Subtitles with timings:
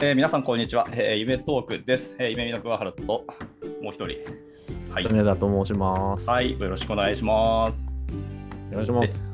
[0.00, 0.86] えー、皆さん、こんにちは。
[0.92, 2.14] えー、夢トークです。
[2.20, 3.02] えー、夢見の桑原と、
[3.82, 4.18] もう一人。
[4.94, 5.04] はい。
[5.08, 6.30] 米田と申します。
[6.30, 6.56] はい。
[6.56, 7.84] よろしくお願いします。
[8.70, 9.32] お願いします。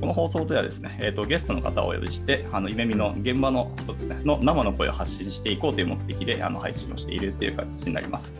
[0.00, 8.32] この放送ではですね、えーと、ゲストの方をお呼びして、あの夢見の現場の人ですね、の生の声を発信していこうという目的であの配信をしているという形になります。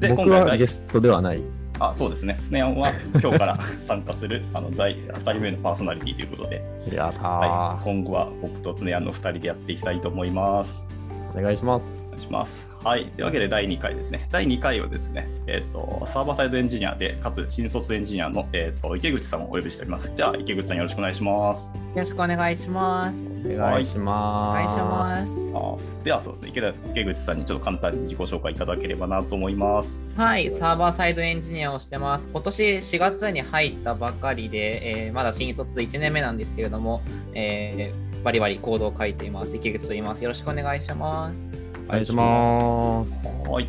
[0.00, 1.40] で、僕今回はゲストではない。
[1.78, 6.60] あそうですね、スネアンは今日から 参加するあの第2人目のパーソナリティということで、
[6.98, 10.99] はい、今後は僕とスネアンの2人でやっていきたいと思います。
[11.34, 12.10] お願いしますお。
[12.12, 12.70] 願いします。
[12.82, 13.06] はい。
[13.10, 14.26] というわけで第2回ですね。
[14.30, 20.10] 第2回はですね、えっ、と、サーバーサイドエンジニアで、かつ新卒エンジニアの、えっ、と、池口さんをお呼びしております。
[20.14, 21.66] じゃあ、池口さんよろしくお願いします。
[21.66, 23.26] よろしくお願いします。
[23.44, 24.54] お願いしおます。
[24.54, 25.50] 願いします。
[25.54, 30.00] あでは、そうですね池田、池口さんにちょっと簡単に自己紹介いただければなと思います。
[30.16, 32.30] はい、サーバーサイドエンジニアをしてます。
[32.32, 37.02] 今年4月に入ったばかりで、えーまだ新卒1年目なんですけれども、
[37.34, 39.56] えーバリバリコードを書いています。
[39.56, 40.22] 池口と言います。
[40.22, 41.48] よろしくお願いします。
[41.88, 43.26] お願いします。
[43.26, 43.68] はい。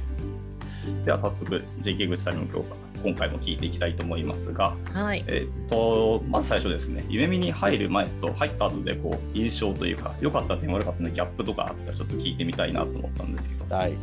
[1.06, 5.24] では、早速、池口さんにも今日今回も聞いていきたいと思いますが、はい。
[5.28, 13.76] えっ、と、まず最初ですね、夢見に入る前と入った後で、こう、印象というか、良かった点、悪かった点、ギャップとかあったら、ちょっと聞いてみたいなと思ったんですけど。
[13.76, 13.94] はい。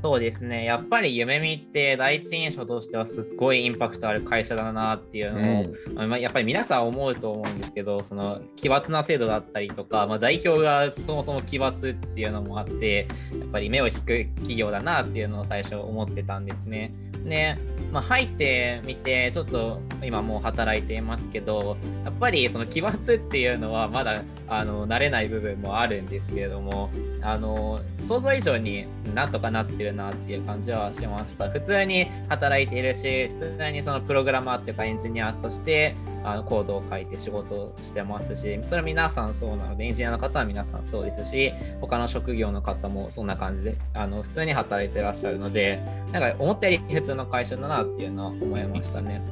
[0.00, 0.64] そうですね。
[0.64, 13.08] やっぱり夢見って第一印象としてはすっごいインパクトある会社だなっていうのを、まあやっぱり皆さん思うと思うんですけど、その奇抜な制度だったりとか、まあ、代表がそもそも奇抜っていうのもあって、
[13.40, 16.92] やっぱり目を引く企業だなっていうのを最初思ってたんですね。
[17.24, 17.58] ね、
[17.92, 26.90] まあ、入ってみて、ちょっと今もう働いていますけど、やっぱりその奇抜っていうのはまだあの慣れない部分もあるんですけれども、
[27.22, 31.50] あの想像以上になんとかなってるなっていう感じはしました。
[31.50, 45.80] 普通に働いているし、普通にそのプログラマーっていうかエンジニアとしてあのコードを書いて仕事をしてますし、それは皆さんそうなので、エンジニアの方は皆さんそうですし、他の職業の方もそんな感じであの普通に働いてらっしゃるので、
[46.12, 49.22] なんか思ったより普通の会社だなっていうのは思いましたね。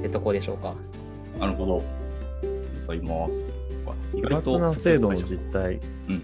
[0.00, 0.74] ってとこでしょうか。
[1.38, 1.82] なるほど。
[2.80, 3.44] ございます。
[4.14, 6.22] 意奇抜な制度の実態うん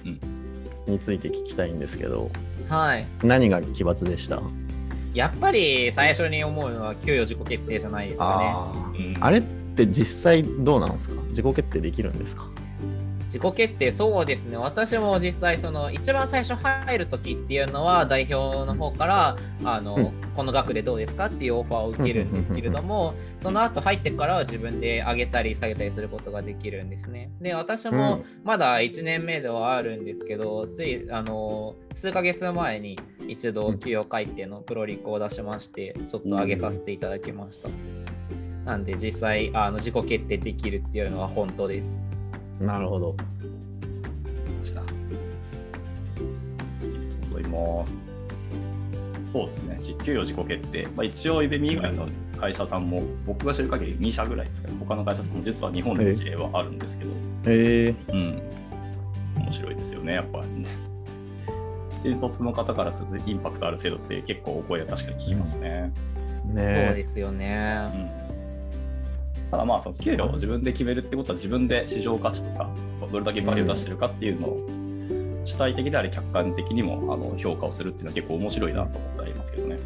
[0.87, 0.93] うん。
[0.93, 2.31] について聞きたいんですけど、
[2.69, 3.07] はい。
[3.23, 4.41] 何が奇抜でした？
[5.15, 8.45] やっぱり最初に思うのは給与自己決定じゃないですかね。
[8.55, 9.15] あー。
[9.17, 9.25] うん。
[9.25, 11.21] あれって実際どうなんですか？
[11.31, 12.49] 自己決定できるんですか？
[13.29, 14.57] 自己決定、そうですね。
[14.57, 27.33] 私も実際、その一番最初入るときっていうのは、代表の方から、あの、うんこの額でどうですかっていうオファーを受けるんですけれども、その後入ってからは自分で上げたり下げたりすることができるんですね。
[27.41, 32.97] で、私もまだ1年目ではあるんですけど、つい、あの、数ヶ月前に
[33.27, 37.69] 一度給与改定のプロリコを出しまして、ちょっと上げさせていただきました。
[38.65, 41.99] なんで、実際、あの自己決定できるっていうのは本当です。
[42.61, 43.17] なるほど。
[44.63, 44.81] した。
[44.81, 44.85] あ
[46.83, 48.01] りがとうございます。
[49.33, 50.87] そうですね、じ給与自己決定。
[50.97, 52.09] まあ、一応、イベミ以外の
[52.41, 57.11] 会社さんも、僕が知る限り2社ぐらいですけど、他の会社さんも実は日本での事例はあるんですけど、
[57.45, 58.43] えー、うん。
[59.43, 60.47] 面白いですよね、やっぱり。
[62.03, 65.93] 新卒の方からするとインパクトある制度って結構お声は確かに聞きますね。
[66.47, 67.91] そうねですよね。
[68.23, 68.28] うん
[69.51, 72.71] ただまあその給料を自分で決めるってことは自分で市場価値とか
[73.11, 74.69] どれだけバリューを出してるかっていうのを
[75.45, 79.79] 主体的であり客観的にもあの評価をするっていうのは結構面白いなと思ってありますけどね。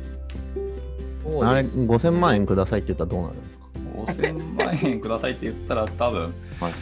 [1.43, 3.65] あれそうです5000万円くださいって言ったらどうなるんですか
[3.95, 6.73] ？5000万円くださいって言ったら多分、はい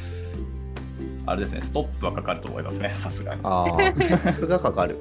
[1.27, 3.41] あれですね、ストップはかかると思いますね、 さすがに。
[3.45, 4.99] ああ、ストップがかかる。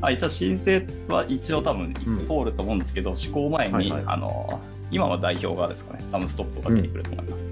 [0.00, 7.44] あ一応申請は一応多分うん通ると思うんですけど、施行前に、はいはいあの今は代表がですかね、多分ストップをかけてくると思います。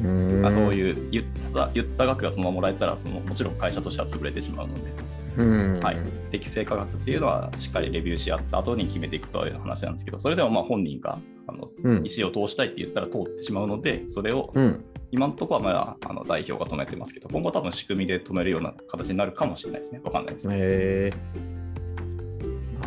[0.00, 0.08] うー
[0.38, 1.24] んまあ、そういう言っ
[1.54, 4.92] た言った額がそのままもらえたらその、もちろん会社としては潰れてしまうので、
[5.38, 5.80] うん。
[5.80, 5.96] はい、
[6.30, 14.84] 適正価格っていうのはしっかりレビューし合った後に決めていくという話なんですけど、それでもまあ本人があのうん意思を通したいって言ったら通ってしまうので、それをうん。
[15.10, 20.00] 今のところはまああの代表が止めてますけど、今後多分仕組みで止めるような形になるかもしれないですね。
[20.02, 20.54] わかんないですね。
[20.58, 21.12] え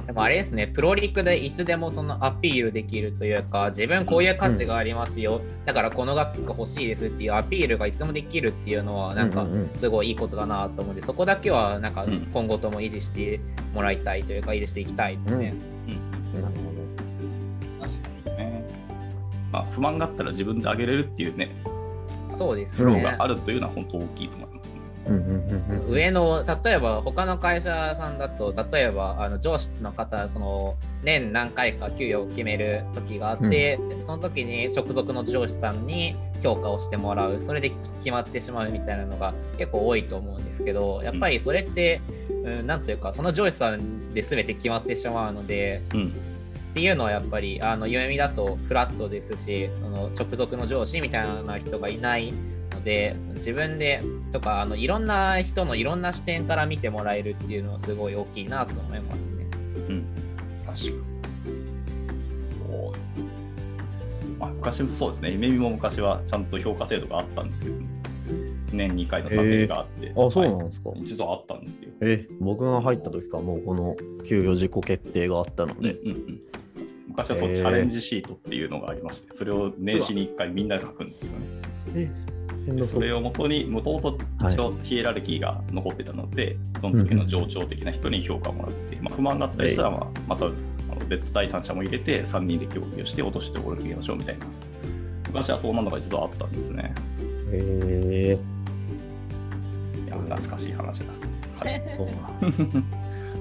[0.07, 13.41] でもあれですね、プロリクでいつでもそのアピールできるというか、自分こういう価値がありますよ、だからこの額が欲しいですっていうアピールがいつでもできるっていうのは、なんかうんうんうんすごいいいことだなと思うんで、そこだけはなんかうん今後とも維持して
[13.75, 15.53] もらいたいというか、維持していきたいですね。
[16.37, 16.53] ー、なる
[17.81, 17.93] 確
[18.25, 18.63] かにね。
[19.51, 21.51] まあ、不満があったら自分で上げれるっていうね、
[22.29, 23.15] そうですプロがね。
[23.19, 24.76] あるというのは本当大きいと思いますね。
[25.07, 25.91] うんうんうんうん。
[25.91, 37.41] 上の例えば他の会社さんだと例えばあの上司の方その年何回か給与を決める時があって、その時に直属の上司さんに評価をしてもらう。
[37.41, 42.01] それで決まってしまうみたいなのが結構多いと思うんですけどやっぱりそれって、
[42.43, 46.13] うん、というかその上司さんで全て決まってしまうのでうん。
[46.77, 52.31] っていうのはやっぱりあの夢見だとフラットですしその直属の上司みたいな人がいない
[52.71, 59.45] ので自分でとかあのいろんな人のいろんな視点から見てもらえるっていうのはすごい大きいなと思いますね。
[59.89, 60.05] うん。
[60.65, 61.17] 確かに。
[62.69, 62.93] お
[64.39, 65.31] まあ、昔もそうですね。
[65.31, 67.75] 夢見も昔はちゃんと評価制度があったんですけど、
[68.73, 70.11] 年2回の査定があって。
[70.15, 70.91] あ、そうなんはいですか。
[71.03, 71.89] 実はあったんですよ。
[72.01, 73.95] え、僕が入った時からもうこの
[74.25, 76.41] 給与自己決定があったのうんで、うんうん。
[77.07, 81.45] 昔はこうチャレンジシートっていうのがありまして、それを年始に1回みんなで書くんですよね。
[81.95, 82.46] え、しんでど
[82.87, 84.17] それをもとに、もともと
[84.47, 90.47] 一応ヒエラルキーが残ってたので、その時の上長的な人に評価をもらって、まあ、不満があったりしたら、まあ、また
[91.07, 94.45] 別途第三者も入れて、3人で協議をして落としておる決めましょうみたいな。
[95.27, 96.93] 昔はそんなのが実はあったんですね。
[97.51, 98.39] へえ
[100.05, 101.05] いや、懐かしい話だ。
[101.59, 101.71] あり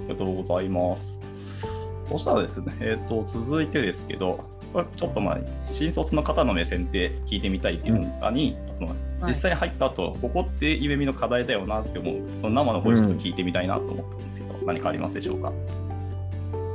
[0.08, 1.18] がとうございます。
[2.08, 4.44] そしたらですね、えー、と続いてですけど、
[4.76, 5.38] これちょっとまあ
[5.70, 9.28] 新卒の方の目線で聞いてみたいっていうのに、そのはい。
[9.28, 15.50] 実際に入った後、ここって夢見の課題だよなって思う、その生の声ちょっと聞いてみたいなと思ったんですけど、何かありますでしょうか？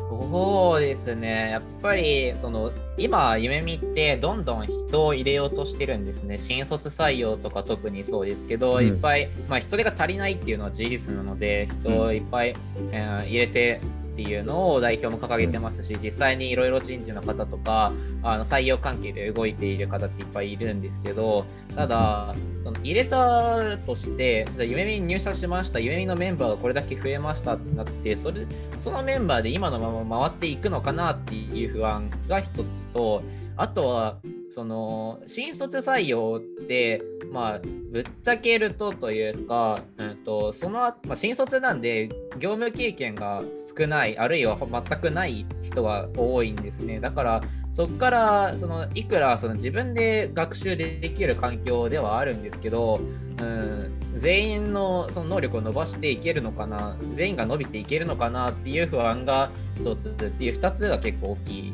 [0.10, 6.40] そうですね、やっぱりその今、夢見ってどんどん人を入れようとしてるんですね。
[6.40, 8.88] 新卒採用とか特にそうですけど、うん。
[8.88, 12.56] いっぱい、まあ、人手が足りないっていうのは事実なので、人をいっぱい、
[12.92, 13.82] えー入れて
[14.12, 17.94] っていうのを代表も掲げてますし、実際にいろいろ人事の方とか
[18.24, 28.46] あの採用関係で動いている方っていっぱいいるんですけど、ただ、その入れたとして、じゃあ夢見に入社しました、夢見のメンバーがこれだけ増えましたってなって、それ
[28.78, 33.24] そのメンバーで今のまま回っていくのかなっていう不安が一つと、
[33.62, 34.18] あとは、
[34.50, 37.00] その新卒採用って、
[37.32, 37.60] まあ、
[37.92, 42.10] ぶっちゃけるとというか、うん、とその、まあ、新卒なんで
[42.40, 43.44] 業務経験が
[43.78, 47.00] 少ない、あるいは全くない人が多いんですね。
[47.00, 53.00] だから、そこからそのいくらその自分で学習できる環境ではあるんですけど、
[53.40, 61.74] うん、全員のその能力を伸ばしていけるのかな、全員が伸びていけるのかなっていう不安が一つっていう二つが結構大きい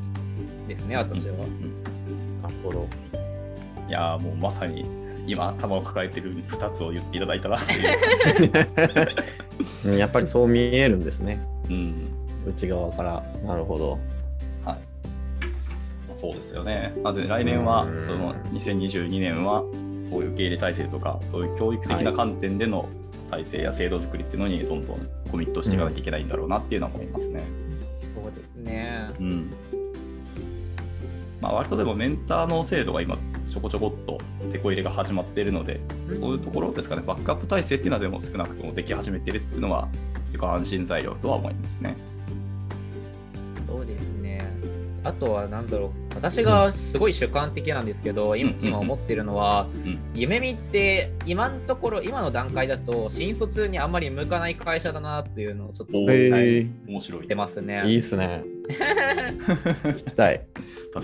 [0.68, 1.34] ですね、私は。
[1.34, 1.84] うん
[2.42, 2.88] なるほど。
[3.88, 4.86] いやーもうまさに
[5.25, 7.98] 今頭を抱えてる2つを言っていただいたなっていう。
[9.86, 11.40] う んやっぱりそう見えるんですね。
[11.69, 11.96] うん
[12.48, 13.24] 内側から。
[13.46, 14.00] なるほど。
[14.64, 14.78] はい、
[16.14, 16.94] そうですよね。
[17.04, 19.64] なので来年はうんその2022年は
[20.10, 22.88] そういう受け入れ体制とかそういう教育的な観点での
[23.30, 27.44] 体制や制度作りっていうのにどんどんコミットしていかなきゃいけないんだろうなっていうのは思いますね。
[28.16, 29.08] そうですね。
[29.19, 29.54] うん。
[31.42, 33.18] まあ割とでもメンターの制度が今
[33.51, 34.18] ちょこちょこっと
[34.51, 35.80] 手こ入れが始まっているので、
[36.19, 39.88] そういうところですかね、バックアップ体制っていうのはでも少なくともでき始めてるっていうのは
[40.28, 41.95] 結構安心材料とは思いますね。
[43.68, 44.45] そうですね。
[45.04, 56.10] あとは何だろう、私がすごい主観的なんですけど、今うん今思ってるのは、うん夢見って今のところ、今の段階だと、新卒にあんまり向かない会社だなっていうのをちょっと思っ。
[57.28, 57.83] てますね。
[57.86, 58.44] いいっすね。
[58.68, 60.42] 聞きたい。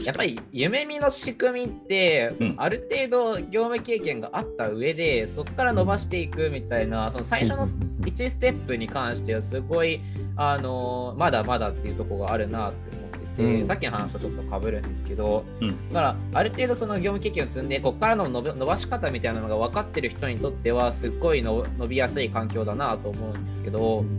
[0.06, 2.56] やっぱり夢見の仕組みって、そうん。
[2.56, 10.02] のある程度業務経験があった上で、そこから伸ばしていくみたいな、その最初の1ステップに関しては、すごい
[10.36, 13.66] あのまだまだっていうところがあるなって思ってて、うん。
[13.66, 15.90] さっきの話とちょっとかぶるんですけど、うん。
[15.90, 24.18] だからある程度その業務経験を積んで、ここからの伸ばし方みたいなのが分かってる人にとっては、すっごいの伸びやすい環境だなと思うんですけど、うん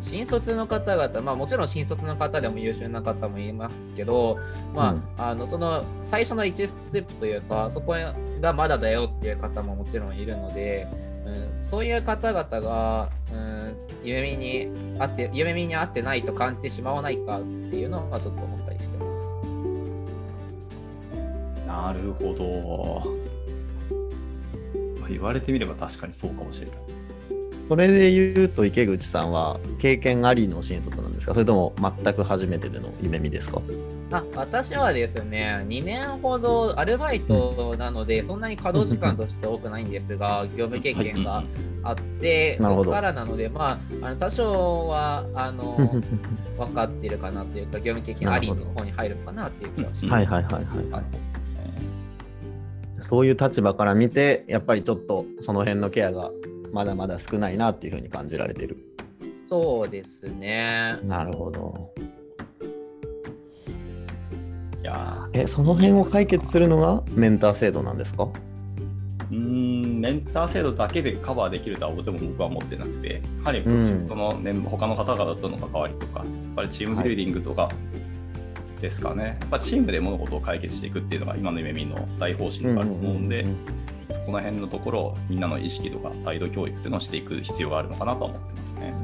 [0.00, 4.38] 新卒の方々、まあ、もちろん新卒の方でも優秀な方もいますけど、
[4.74, 7.94] まあうんあのその最初の1ステップというか、そこ
[8.40, 10.86] がまだだよっていう方ももちろんいるので、
[11.26, 19.06] うん、そういう方々が、うん、夢見にあって夢見に合ってないと感じてしまわないかっていうのはちょっと思ったりしてます。
[21.66, 23.02] なるほど。
[25.00, 26.95] まあ言われてみれば確かにそうかもしれない。
[27.68, 31.34] それで言うと池口さんは経験ありの新卒なんですか？
[31.34, 33.60] それとも全く初めてでの夢見ですか？
[34.12, 41.42] あ私はですね、2年ほどアルバイトなので、そんなに稼働時間として多くないんですが、業務経験が
[41.82, 45.76] あって、そこからなので、まあ、あの多少はあの
[46.56, 50.32] 分かってるかなというか、業務経験ありの方に入るかなっていう気がします。
[50.32, 51.02] はいはいはいはい、はい。
[53.02, 56.30] そういう立場から見て、やっぱりちょっとその辺のケアが
[56.72, 58.76] まだまだ少ないなっていうふうに感じられてる。
[59.48, 60.98] そうですね。
[61.04, 61.92] なるほど。
[64.82, 68.24] いやえ、その辺を解決するのがメンター制度なんですか？
[68.24, 68.28] ー
[69.30, 77.68] うーんメンター制度だけでカバーできるとはとても僕は思ってなくて、やはりうんその、ね他の方々との関わりとか、やっぱりチームビルディングとか
[78.80, 83.44] ですかね、やっぱチームで物事を解決していくっていうのが今の夢見の大方針があると思うんで、
[84.10, 88.94] そこの辺のところをみんなの意識とか態度教育っていうのをしていく必要があるのかなとは思ってますね。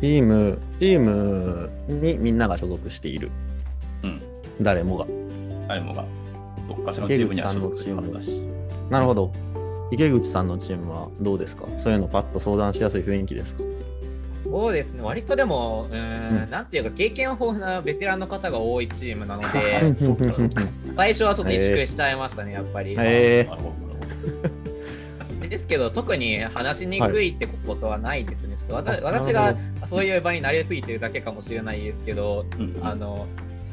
[0.00, 3.30] チーム、チームにみんなが所属している。
[4.02, 4.22] うん、
[4.60, 5.06] 誰もが。
[5.68, 6.04] 誰もが
[6.68, 8.40] どっかしらのチームには所属してるはずだし。
[8.90, 9.32] なるほど。
[9.90, 11.66] 池口さんのチームはどうですか？
[11.76, 13.62] そういうのパッと相談しやすい雰囲気ですか？
[14.44, 16.50] そうですね、割とでも、うーん、うん。
[16.50, 19.82] なんていうか、経験豊富なベテランの方が多いチームなの うで、
[20.96, 22.96] 最初はちょっと萎縮しちゃいましたね、やっぱり。
[25.52, 28.56] ですけど、特に話しにくいってことはないですね。
[28.56, 29.54] ちょっとわたあ私が
[29.86, 32.80] そういう場に慣れすぎてるだけかもしれないですけど、どうん。
[32.82, 33.26] あの、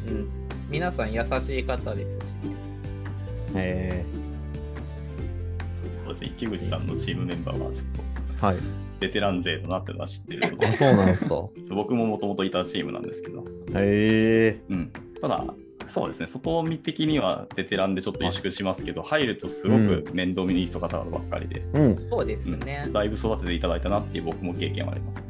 [0.06, 0.28] うん、
[0.70, 2.34] 皆さん優しい方ですし、
[3.56, 4.06] え
[6.04, 8.46] そうですね、池口さんのチームメンバーはちょっと。
[8.46, 8.89] ー、はい。
[9.00, 11.44] ベテラン勢だなってのは知ってるのあで、そうなんですか。
[11.70, 14.92] 僕ももともといたチームなんですけど、えうん、
[15.22, 15.46] ただ、
[15.88, 22.10] そうですね、外見的にはベテランでちょっと萎縮しますけど、入るとすごく面倒見にいい人方ばっかりで、ー、うん。
[22.10, 22.88] そうですよね。
[22.94, 25.24] だいぶ育てていただいたなっていう僕も経験はありますね。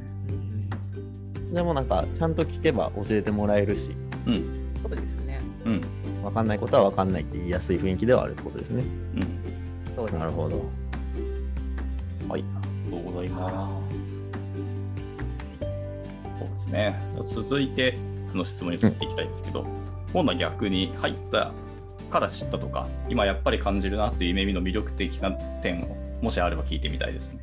[1.53, 3.91] でもなんか、ちゃんと聞けば教えてもらえるし、
[4.27, 5.39] うん、そうですね。
[5.65, 5.81] うん、
[6.23, 8.83] わかんないことはわかんないって言いやすい雰囲気ではあるってことですね。
[9.15, 9.21] うん。
[9.95, 10.61] そうですなるほど。
[12.27, 12.43] はい、
[12.89, 14.19] とうございます。
[16.37, 16.95] そうですね。
[17.23, 17.97] 続いて
[18.33, 19.65] の質問に移っていきたいんですけど、
[20.13, 21.51] 今度は逆に入った
[22.09, 25.31] から知ったとか、今やっぱり感じるなっていう夢見の魅力的な
[25.61, 27.39] 点を、もしあれば聞いてみたいですね。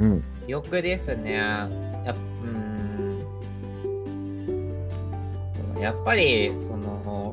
[0.00, 0.24] うん。
[0.46, 1.34] 欲ですね。
[1.34, 2.14] やっ
[2.44, 2.84] うーん
[5.80, 7.23] やっぱりその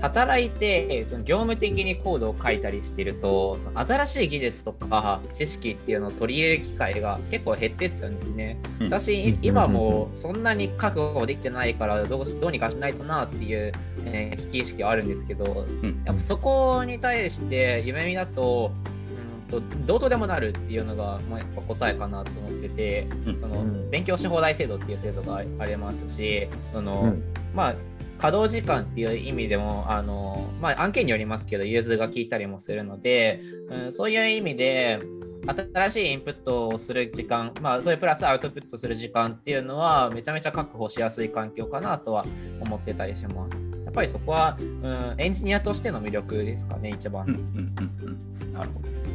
[0.00, 8.58] 働いてその業務的にコードを書いたりしてるとその新しい技術とか知識っていうのを取り入れる機会が結構減ってっちゃうんですね。
[8.80, 8.86] うん。
[8.86, 9.38] 私うん。
[9.42, 13.72] 今もそんなに覚悟できてないからどうしどうにかしないとなっていう、
[14.04, 16.02] えー危機意識はあるんですけどうん。
[16.04, 18.72] やっぱそこに対して夢見だと
[19.50, 23.40] うんとどうとでもなるっていうのが、まあ、やっぱ答えかなと思っててうん。
[23.40, 23.90] その、うん。
[23.90, 27.22] 勉強し放題制度っていう制度があありますしその、うん。
[27.54, 27.74] まあ
[28.18, 35.00] 稼働時間っていう意味でもあの、まあ、案件によりますけど融通が効いたりもするので、うん、そういう意味で
[35.46, 42.24] 新しいインプットをする時間、まあ、それプラスアウトプットする時間っていうのはめちゃめちゃ確保しやすい環境かなとは
[42.60, 43.64] 思ってたりします。
[43.84, 47.26] やっぱりそこは、うん、エンジニアとしての魅力ですかね、一番。
[48.52, 49.05] なるほど。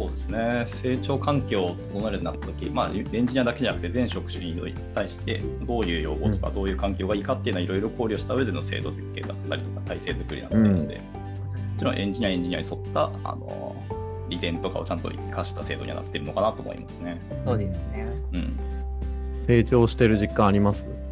[0.00, 11.02] そうですね、成長環境を整えるようになったとき、まあ、エンジニアだけじゃなくて、全職種に対して、どういう要望とか、どういう環境がいいかっていうのは、いろいろ考慮した上での制度設計だったりとか、体制作りになっているので、も
[11.78, 13.76] ちろんエンジニア、エンジニアに沿ったあの
[14.30, 17.20] 利点とかをちゃんと生かした制度にはなっているのかなと思いますね。
[17.44, 18.06] そうですね。
[18.32, 18.56] うん。
[19.46, 20.86] 成長してる実感あります？
[20.86, 21.09] お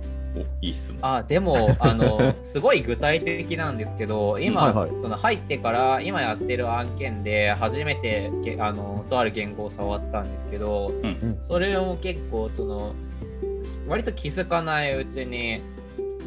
[0.60, 0.98] いい質問。
[1.02, 4.90] あでも あのすごい具体的なんですけど今、はいはい。
[5.00, 11.38] その入ってから今やってる案件で初めてけあのとある言語を触ったんですけどうん。
[11.40, 12.94] それを結構その
[13.86, 15.60] 割と気づかないうちに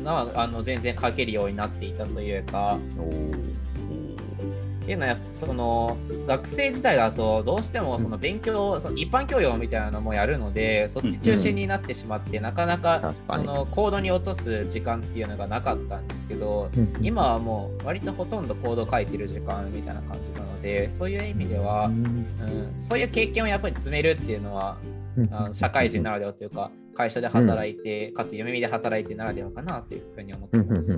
[0.03, 2.77] なあの全然書けるようになっていたというか
[4.91, 13.45] っていうのはやっぱその学生時代だとどうしてもその勉強、その一般教養みたいなのもやるのでそっち中心になってしまって、なかなか確かに。
[13.45, 16.69] そのコードに落とす時間っていうのがなかったんですけど、
[17.01, 22.25] 今はもう割とほとんどコード書いてる時間みたいな感じなのでそういう意味では、うん、
[22.81, 24.75] そういう経験をやっぱり積めるっていうのは
[25.31, 30.97] あの社会人ならではというか会社で働いて、かつ夢見で働いてならではかなというふうに思ってます。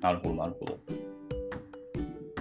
[0.00, 0.78] なるほど、なるほど。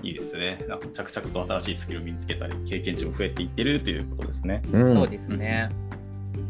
[0.08, 0.64] いいですね。
[0.70, 4.62] なんか着々と新しいスキルを身につけたり、経験値も増えていってるということですね。
[4.72, 5.70] うんそうですね。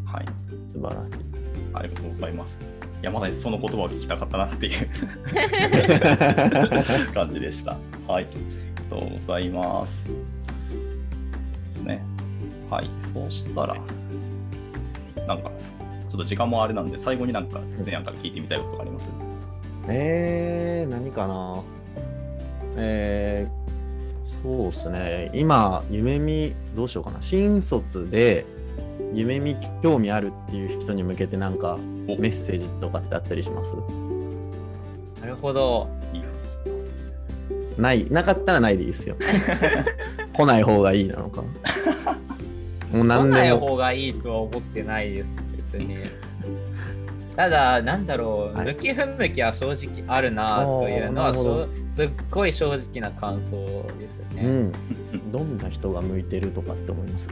[0.05, 0.25] はい。
[0.71, 1.23] 素晴らしい。
[1.73, 2.55] ありがとうございます。
[3.01, 4.87] いや、まさにその言葉を聞きたかったなっていう
[7.13, 7.75] 感じでした。
[8.07, 8.25] はい。
[8.25, 8.27] あり
[8.91, 10.03] がとうございます。
[10.05, 10.11] で
[11.71, 12.03] すね。
[12.69, 12.89] はい。
[13.13, 13.75] そうしたら、
[15.27, 15.49] なんか、
[16.09, 19.07] ちょっと時間もあれなんで、最後になんかですね、なんか聞いてみたいことがあります？
[19.89, 21.63] えー、何かな？
[22.77, 25.31] えー、そうですね。
[25.33, 27.21] 今、夢見、どうしようかな。
[27.21, 28.45] 新卒で、
[29.13, 31.75] 夢見興味あるっていう人に向けてなんか
[32.07, 33.73] おメッセージとかってあったりします？
[35.21, 35.87] なるほど。
[37.77, 39.15] ない、なかったらないでいいですよ。
[40.33, 41.41] 来ない方がいいなのか。
[41.41, 41.47] も
[42.93, 43.59] う来ない何でも。
[43.59, 45.27] 方がいいとは思ってないです、
[45.73, 45.95] 別に。
[47.37, 51.33] ただ、なんだろう、はい向き不向きは正直あるなというのは
[51.87, 53.51] すっごい正直な感想
[53.99, 54.41] ですよね。
[54.41, 54.47] う
[55.17, 55.31] ん。
[55.31, 57.27] どんな人が向いてるとかって思います？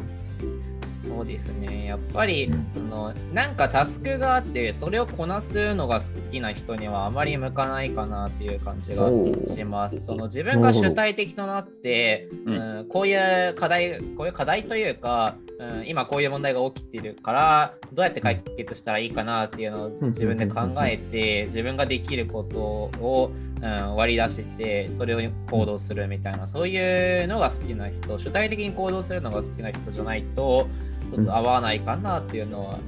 [1.25, 1.85] そうですね。
[1.87, 9.09] やっぱり、うんそのなんかタスクがあって、それをこなすのが好きな人にはあまり向かないかなっていう感じが
[9.53, 10.05] します。
[10.05, 30.67] その自分が主体的となって、ううんんこういう課題、こういう課題というか、うん、今こういう問題が起きてるから、どうやって解決したらいいかなっていうのを自分で考えて、自分ができることを、うん、割り出して、それを行動するみたいな、そういうのが好きな人、主体的に行動するのが好きな人じゃないと、
[31.13, 32.79] ちょっと合わないかなっていうのは、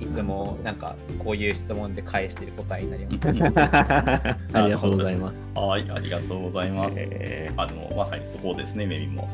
[0.00, 3.58] いつもなんかこういう質問で返してる答えになります。
[4.56, 5.52] ありがとうございます。
[5.54, 6.94] はい、ありがとうございます。
[6.96, 9.28] えあのまさにそこですね、メミも。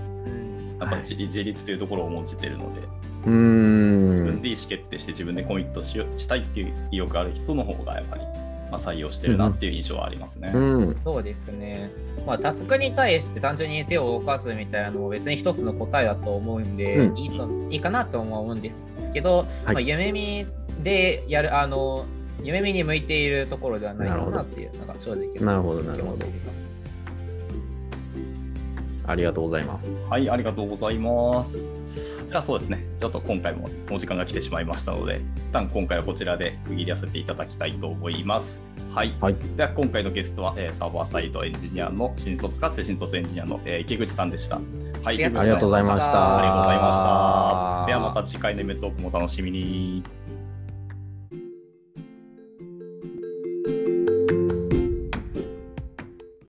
[0.78, 2.84] やっぱり自自立というところを重んじているので、ー
[3.26, 4.42] うー自分ん。
[4.42, 8.22] で意思決定して自分でコミットしよしたいっていう意欲ある人の方がやっぱり、
[8.70, 10.50] まあ、採用してるなっていう印象はありますね。
[10.54, 10.58] う
[10.88, 10.94] ん。
[11.02, 11.90] そうですね。
[12.26, 18.76] まあ、タスクに対して単純に手を動かすみたいなのも別に一つの答えだと思うんで、うんいいといいかなと思うんです
[19.12, 20.46] けど、はいまあ、夢見
[20.82, 22.04] でやる、あの、
[22.42, 26.68] 夢見に向いているところではないかなるほどなっていうのが正直なるほど、な気なるほど持ちです。
[29.06, 29.90] ありがとうございます。
[30.10, 31.77] はい、ありがとうございます。
[32.28, 38.58] じゃあそうですね、ちょっと今回もお時間が来てしまいましたので、一旦今回はこちらで区切りさせていただきたいと思います。
[38.94, 39.14] はい。
[39.20, 39.36] はい。
[39.56, 44.56] では今回のゲストは、えーサーバーサイドエンジニアの新卒かつて新卒エンジニアの、えー池口さんでした。
[45.02, 46.38] はい、ありがとうございました。
[46.38, 46.96] ありがとうございまし
[47.80, 47.86] た。
[47.86, 50.17] ではまた次回のイベントークもお楽しみに。